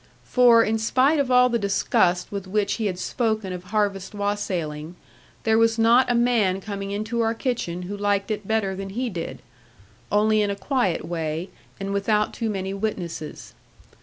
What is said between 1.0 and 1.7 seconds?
of all the